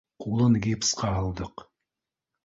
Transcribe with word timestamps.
Ҡулын 0.23 0.55
гипсҡа 0.63 1.09
һалдыҡ 1.17 1.63